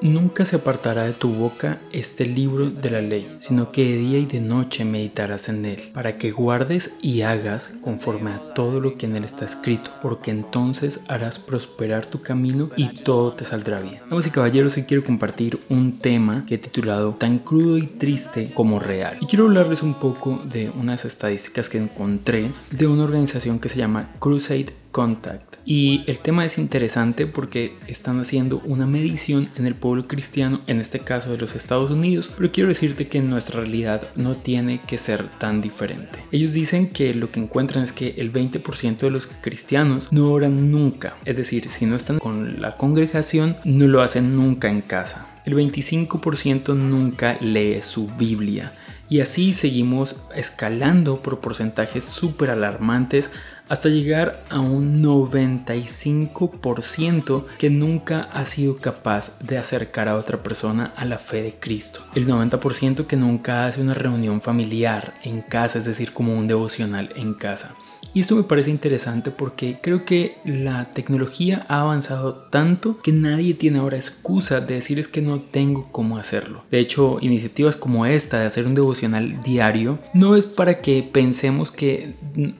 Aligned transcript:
Nunca 0.00 0.44
se 0.44 0.54
apartará 0.54 1.04
de 1.04 1.12
tu 1.12 1.34
boca 1.34 1.80
este 1.90 2.24
libro 2.24 2.70
de 2.70 2.88
la 2.88 3.00
ley, 3.00 3.34
sino 3.40 3.72
que 3.72 3.84
de 3.84 3.96
día 3.96 4.18
y 4.20 4.26
de 4.26 4.40
noche 4.40 4.84
meditarás 4.84 5.48
en 5.48 5.64
él, 5.64 5.90
para 5.92 6.18
que 6.18 6.30
guardes 6.30 6.94
y 7.02 7.22
hagas 7.22 7.70
conforme 7.82 8.30
a 8.30 8.54
todo 8.54 8.78
lo 8.78 8.96
que 8.96 9.06
en 9.06 9.16
él 9.16 9.24
está 9.24 9.44
escrito, 9.44 9.90
porque 10.00 10.30
entonces 10.30 11.00
harás 11.08 11.40
prosperar 11.40 12.06
tu 12.06 12.22
camino 12.22 12.70
y 12.76 12.88
todo 12.90 13.32
te 13.32 13.44
saldrá 13.44 13.80
bien. 13.80 13.98
Vamos 14.08 14.24
y 14.28 14.30
caballeros, 14.30 14.76
hoy 14.76 14.84
quiero 14.84 15.02
compartir 15.02 15.58
un 15.68 15.98
tema 15.98 16.44
que 16.46 16.54
he 16.54 16.58
titulado 16.58 17.14
Tan 17.14 17.40
crudo 17.40 17.76
y 17.76 17.88
triste 17.88 18.52
como 18.54 18.78
real. 18.78 19.18
Y 19.20 19.26
quiero 19.26 19.46
hablarles 19.46 19.82
un 19.82 19.94
poco 19.94 20.40
de 20.44 20.70
unas 20.70 21.04
estadísticas 21.06 21.68
que 21.68 21.78
encontré 21.78 22.52
de 22.70 22.86
una 22.86 23.02
organización 23.02 23.58
que 23.58 23.68
se 23.68 23.78
llama 23.78 24.10
Crusade 24.20 24.77
Contact. 24.90 25.56
Y 25.64 26.02
el 26.06 26.18
tema 26.20 26.46
es 26.46 26.56
interesante 26.56 27.26
porque 27.26 27.74
están 27.86 28.20
haciendo 28.20 28.62
una 28.64 28.86
medición 28.86 29.50
en 29.54 29.66
el 29.66 29.74
pueblo 29.74 30.08
cristiano, 30.08 30.62
en 30.66 30.78
este 30.80 31.00
caso 31.00 31.30
de 31.30 31.36
los 31.36 31.54
Estados 31.54 31.90
Unidos, 31.90 32.30
pero 32.36 32.50
quiero 32.50 32.68
decirte 32.68 33.08
que 33.08 33.20
nuestra 33.20 33.60
realidad 33.60 34.08
no 34.16 34.34
tiene 34.34 34.80
que 34.86 34.96
ser 34.96 35.28
tan 35.38 35.60
diferente. 35.60 36.20
Ellos 36.32 36.54
dicen 36.54 36.88
que 36.88 37.12
lo 37.12 37.30
que 37.30 37.40
encuentran 37.40 37.84
es 37.84 37.92
que 37.92 38.14
el 38.16 38.32
20% 38.32 38.98
de 38.98 39.10
los 39.10 39.26
cristianos 39.26 40.10
no 40.10 40.32
oran 40.32 40.72
nunca, 40.72 41.16
es 41.26 41.36
decir, 41.36 41.68
si 41.68 41.84
no 41.84 41.96
están 41.96 42.18
con 42.18 42.62
la 42.62 42.78
congregación, 42.78 43.56
no 43.64 43.86
lo 43.86 44.00
hacen 44.00 44.34
nunca 44.34 44.70
en 44.70 44.80
casa. 44.80 45.28
El 45.44 45.54
25% 45.54 46.74
nunca 46.74 47.36
lee 47.40 47.80
su 47.80 48.08
Biblia. 48.16 48.72
Y 49.08 49.20
así 49.20 49.52
seguimos 49.52 50.26
escalando 50.34 51.22
por 51.22 51.40
porcentajes 51.40 52.04
súper 52.04 52.50
alarmantes 52.50 53.30
hasta 53.68 53.88
llegar 53.88 54.44
a 54.48 54.60
un 54.60 55.02
95% 55.02 57.46
que 57.58 57.70
nunca 57.70 58.28
ha 58.32 58.44
sido 58.46 58.76
capaz 58.76 59.38
de 59.40 59.58
acercar 59.58 60.06
a 60.08 60.16
otra 60.16 60.40
persona 60.42 60.92
a 60.96 61.04
la 61.04 61.18
fe 61.18 61.42
de 61.42 61.54
Cristo. 61.54 62.00
El 62.14 62.26
90% 62.26 63.06
que 63.06 63.16
nunca 63.16 63.66
hace 63.66 63.82
una 63.82 63.94
reunión 63.94 64.40
familiar 64.40 65.14
en 65.22 65.42
casa, 65.42 65.80
es 65.80 65.84
decir, 65.84 66.12
como 66.12 66.34
un 66.34 66.48
devocional 66.48 67.12
en 67.16 67.34
casa. 67.34 67.74
Y 68.14 68.20
esto 68.20 68.36
me 68.36 68.42
parece 68.42 68.70
interesante 68.70 69.30
porque 69.30 69.78
creo 69.82 70.04
que 70.04 70.38
la 70.44 70.92
tecnología 70.92 71.66
ha 71.68 71.82
avanzado 71.82 72.34
tanto 72.50 73.00
que 73.00 73.12
nadie 73.12 73.54
tiene 73.54 73.78
ahora 73.78 73.96
excusa 73.96 74.60
de 74.60 74.74
decir 74.74 74.98
es 74.98 75.08
que 75.08 75.22
no 75.22 75.40
tengo 75.40 75.88
cómo 75.92 76.16
hacerlo. 76.16 76.64
De 76.70 76.80
hecho, 76.80 77.18
iniciativas 77.20 77.76
como 77.76 78.06
esta 78.06 78.40
de 78.40 78.46
hacer 78.46 78.66
un 78.66 78.74
devocional 78.74 79.42
diario 79.42 79.98
no 80.14 80.36
es 80.36 80.46
para 80.46 80.80
que 80.80 81.02
pensemos 81.02 81.70
que 81.70 82.14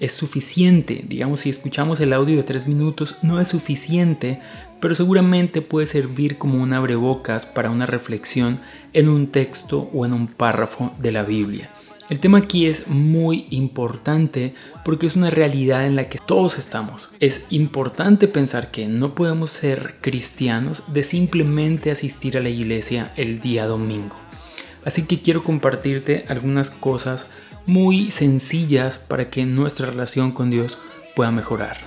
es 0.00 0.12
suficiente. 0.12 1.04
Digamos, 1.06 1.40
si 1.40 1.50
escuchamos 1.50 2.00
el 2.00 2.12
audio 2.12 2.36
de 2.36 2.42
tres 2.42 2.66
minutos, 2.66 3.16
no 3.22 3.40
es 3.40 3.48
suficiente 3.48 4.40
pero 4.84 4.94
seguramente 4.94 5.62
puede 5.62 5.86
servir 5.86 6.36
como 6.36 6.62
un 6.62 6.74
abrebocas 6.74 7.46
para 7.46 7.70
una 7.70 7.86
reflexión 7.86 8.60
en 8.92 9.08
un 9.08 9.28
texto 9.28 9.88
o 9.94 10.04
en 10.04 10.12
un 10.12 10.26
párrafo 10.26 10.92
de 10.98 11.10
la 11.10 11.22
Biblia. 11.22 11.70
El 12.10 12.20
tema 12.20 12.36
aquí 12.36 12.66
es 12.66 12.86
muy 12.86 13.46
importante 13.48 14.52
porque 14.84 15.06
es 15.06 15.16
una 15.16 15.30
realidad 15.30 15.86
en 15.86 15.96
la 15.96 16.10
que 16.10 16.18
todos 16.18 16.58
estamos. 16.58 17.14
Es 17.18 17.46
importante 17.48 18.28
pensar 18.28 18.70
que 18.70 18.86
no 18.86 19.14
podemos 19.14 19.48
ser 19.48 19.94
cristianos 20.02 20.82
de 20.92 21.02
simplemente 21.02 21.90
asistir 21.90 22.36
a 22.36 22.42
la 22.42 22.50
iglesia 22.50 23.14
el 23.16 23.40
día 23.40 23.66
domingo. 23.66 24.16
Así 24.84 25.06
que 25.06 25.22
quiero 25.22 25.42
compartirte 25.44 26.26
algunas 26.28 26.70
cosas 26.70 27.30
muy 27.64 28.10
sencillas 28.10 28.98
para 28.98 29.30
que 29.30 29.46
nuestra 29.46 29.86
relación 29.86 30.30
con 30.30 30.50
Dios 30.50 30.76
pueda 31.16 31.30
mejorar. 31.30 31.78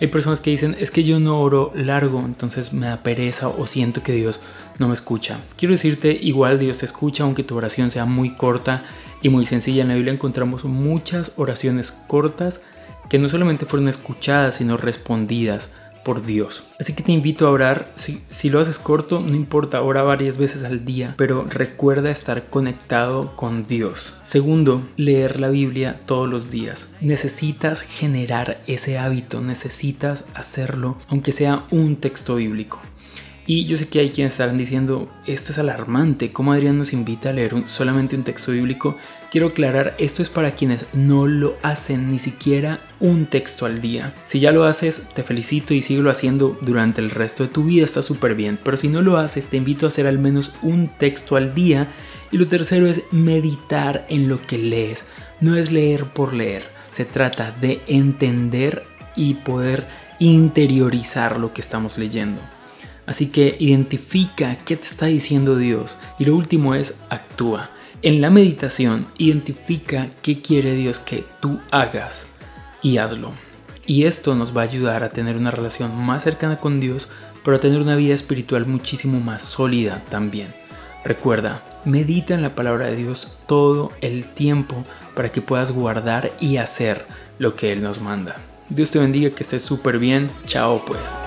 Hay 0.00 0.08
personas 0.08 0.40
que 0.40 0.50
dicen, 0.50 0.76
es 0.80 0.90
que 0.90 1.04
yo 1.04 1.20
no 1.20 1.40
oro 1.40 1.70
largo, 1.76 2.20
entonces 2.20 2.72
me 2.72 2.86
da 2.86 3.04
pereza 3.04 3.48
o 3.48 3.68
siento 3.68 4.02
que 4.02 4.14
Dios 4.14 4.40
no 4.78 4.88
me 4.88 4.94
escucha. 4.94 5.38
Quiero 5.56 5.72
decirte, 5.72 6.18
igual 6.20 6.58
Dios 6.58 6.78
te 6.78 6.86
escucha, 6.86 7.22
aunque 7.22 7.44
tu 7.44 7.56
oración 7.56 7.92
sea 7.92 8.06
muy 8.06 8.34
corta 8.34 8.82
y 9.22 9.28
muy 9.28 9.46
sencilla. 9.46 9.82
En 9.82 9.88
la 9.88 9.94
Biblia 9.94 10.12
encontramos 10.12 10.64
muchas 10.64 11.32
oraciones 11.36 11.92
cortas 11.92 12.62
que 13.08 13.18
no 13.18 13.28
solamente 13.28 13.66
fueron 13.66 13.88
escuchadas, 13.88 14.56
sino 14.56 14.76
respondidas 14.76 15.70
por 16.04 16.24
Dios. 16.24 16.64
Así 16.78 16.94
que 16.94 17.02
te 17.02 17.12
invito 17.12 17.46
a 17.46 17.50
orar. 17.50 17.92
Si, 17.96 18.50
lo 18.50 18.60
haces 18.60 18.78
corto, 18.78 19.20
no 19.20 19.34
importa, 19.34 19.82
ora 19.82 20.02
varias 20.02 20.38
veces 20.38 20.64
al 20.64 20.84
día, 20.84 21.14
pero 21.16 21.44
recuerda 21.48 22.10
estar 22.10 22.46
conectado 22.46 23.36
con 23.36 23.66
Dios. 23.66 24.18
Segundo, 24.22 24.88
leer 24.96 25.38
la 25.40 25.48
Biblia 25.48 26.00
todos 26.06 26.28
los 26.28 26.50
días. 26.50 26.90
Necesitas 27.00 27.82
generar 27.82 28.62
ese 28.66 28.98
hábito, 28.98 29.40
necesitas 29.40 30.26
hacerlo, 30.34 30.96
aunque 31.08 31.32
sea 31.32 31.64
un 31.70 31.96
texto 31.96 32.36
bíblico. 32.36 32.80
Y 33.52 33.64
yo 33.64 33.76
sé 33.76 33.88
que 33.88 33.98
hay 33.98 34.10
quienes 34.10 34.34
estarán 34.34 34.58
diciendo, 34.58 35.10
esto 35.26 35.50
es 35.50 35.58
alarmante, 35.58 36.30
¿cómo 36.30 36.52
Adrián 36.52 36.78
nos 36.78 36.92
invita 36.92 37.30
a 37.30 37.32
leer 37.32 37.52
solamente 37.66 38.14
un 38.14 38.22
texto 38.22 38.52
bíblico? 38.52 38.96
Quiero 39.32 39.48
aclarar, 39.48 39.96
esto 39.98 40.22
es 40.22 40.28
para 40.28 40.52
quienes 40.52 40.86
no 40.92 41.26
lo 41.26 41.56
hacen 41.60 42.12
ni 42.12 42.20
siquiera 42.20 42.78
un 43.00 43.26
texto 43.26 43.66
al 43.66 43.80
día. 43.80 44.14
Si 44.22 44.38
ya 44.38 44.52
lo 44.52 44.66
haces, 44.66 45.08
te 45.16 45.24
felicito 45.24 45.74
y 45.74 45.82
síguelo 45.82 46.12
haciendo 46.12 46.56
durante 46.60 47.00
el 47.00 47.10
resto 47.10 47.42
de 47.42 47.48
tu 47.48 47.64
vida, 47.64 47.84
está 47.84 48.02
súper 48.02 48.36
bien. 48.36 48.56
Pero 48.62 48.76
si 48.76 48.86
no 48.86 49.02
lo 49.02 49.16
haces, 49.16 49.46
te 49.46 49.56
invito 49.56 49.84
a 49.84 49.88
hacer 49.88 50.06
al 50.06 50.20
menos 50.20 50.52
un 50.62 50.86
texto 50.86 51.34
al 51.34 51.52
día. 51.52 51.88
Y 52.30 52.38
lo 52.38 52.46
tercero 52.46 52.86
es 52.86 53.02
meditar 53.10 54.06
en 54.08 54.28
lo 54.28 54.46
que 54.46 54.58
lees. 54.58 55.08
No 55.40 55.56
es 55.56 55.72
leer 55.72 56.04
por 56.04 56.34
leer, 56.34 56.62
se 56.86 57.04
trata 57.04 57.50
de 57.50 57.82
entender 57.88 58.84
y 59.16 59.34
poder 59.34 59.88
interiorizar 60.20 61.40
lo 61.40 61.52
que 61.52 61.62
estamos 61.62 61.98
leyendo. 61.98 62.40
Así 63.10 63.26
que 63.26 63.56
identifica 63.58 64.56
qué 64.64 64.76
te 64.76 64.86
está 64.86 65.06
diciendo 65.06 65.56
Dios. 65.56 65.98
Y 66.20 66.26
lo 66.26 66.36
último 66.36 66.76
es 66.76 67.00
actúa. 67.08 67.70
En 68.02 68.20
la 68.20 68.30
meditación, 68.30 69.08
identifica 69.18 70.06
qué 70.22 70.40
quiere 70.40 70.74
Dios 70.74 71.00
que 71.00 71.24
tú 71.40 71.58
hagas 71.72 72.36
y 72.82 72.98
hazlo. 72.98 73.32
Y 73.84 74.04
esto 74.04 74.36
nos 74.36 74.56
va 74.56 74.60
a 74.60 74.64
ayudar 74.66 75.02
a 75.02 75.08
tener 75.08 75.36
una 75.36 75.50
relación 75.50 75.92
más 76.00 76.22
cercana 76.22 76.60
con 76.60 76.78
Dios, 76.78 77.08
pero 77.42 77.56
a 77.56 77.60
tener 77.60 77.80
una 77.80 77.96
vida 77.96 78.14
espiritual 78.14 78.64
muchísimo 78.66 79.18
más 79.18 79.42
sólida 79.42 80.04
también. 80.08 80.54
Recuerda, 81.04 81.64
medita 81.84 82.34
en 82.34 82.42
la 82.42 82.54
palabra 82.54 82.86
de 82.86 82.94
Dios 82.94 83.38
todo 83.48 83.90
el 84.02 84.24
tiempo 84.24 84.84
para 85.16 85.32
que 85.32 85.42
puedas 85.42 85.72
guardar 85.72 86.30
y 86.38 86.58
hacer 86.58 87.06
lo 87.40 87.56
que 87.56 87.72
Él 87.72 87.82
nos 87.82 88.02
manda. 88.02 88.36
Dios 88.68 88.92
te 88.92 89.00
bendiga, 89.00 89.30
que 89.30 89.42
estés 89.42 89.64
súper 89.64 89.98
bien. 89.98 90.30
Chao 90.46 90.84
pues. 90.86 91.18